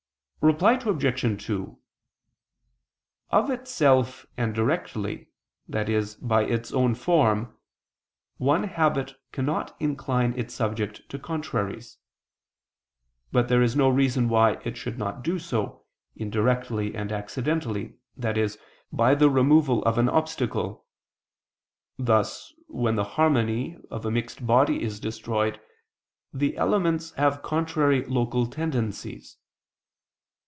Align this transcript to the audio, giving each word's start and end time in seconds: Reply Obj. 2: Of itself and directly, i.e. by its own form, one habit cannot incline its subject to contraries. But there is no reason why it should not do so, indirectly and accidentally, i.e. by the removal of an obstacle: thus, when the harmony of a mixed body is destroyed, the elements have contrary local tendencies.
Reply 0.43 0.73
Obj. 0.83 1.45
2: 1.45 1.79
Of 3.29 3.51
itself 3.51 4.25
and 4.35 4.55
directly, 4.55 5.29
i.e. 5.71 6.03
by 6.19 6.43
its 6.45 6.73
own 6.73 6.95
form, 6.95 7.55
one 8.37 8.63
habit 8.63 9.13
cannot 9.31 9.77
incline 9.79 10.33
its 10.35 10.55
subject 10.55 11.07
to 11.09 11.19
contraries. 11.19 11.99
But 13.31 13.49
there 13.49 13.61
is 13.61 13.75
no 13.75 13.87
reason 13.89 14.29
why 14.29 14.53
it 14.65 14.77
should 14.77 14.97
not 14.97 15.23
do 15.23 15.37
so, 15.37 15.85
indirectly 16.15 16.95
and 16.95 17.11
accidentally, 17.11 17.93
i.e. 18.23 18.49
by 18.91 19.13
the 19.13 19.29
removal 19.29 19.83
of 19.83 19.99
an 19.99 20.09
obstacle: 20.09 20.87
thus, 21.99 22.51
when 22.65 22.95
the 22.95 23.03
harmony 23.13 23.77
of 23.91 24.07
a 24.07 24.11
mixed 24.11 24.47
body 24.47 24.81
is 24.81 24.99
destroyed, 24.99 25.61
the 26.33 26.57
elements 26.57 27.11
have 27.11 27.43
contrary 27.43 28.03
local 28.07 28.47
tendencies. 28.47 29.37